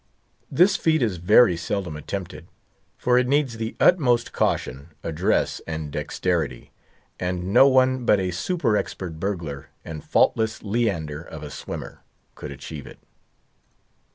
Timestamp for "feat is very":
0.77-1.55